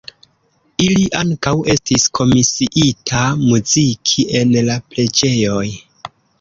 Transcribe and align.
Ili 0.85 1.03
ankaŭ 1.19 1.53
estis 1.73 2.07
komisiita 2.21 3.23
muziki 3.45 4.29
en 4.43 4.59
la 4.73 4.81
preĝejoj. 4.91 5.65